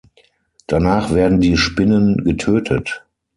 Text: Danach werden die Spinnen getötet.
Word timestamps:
Danach 0.65 1.13
werden 1.13 1.41
die 1.41 1.55
Spinnen 1.57 2.23
getötet. 2.25 3.05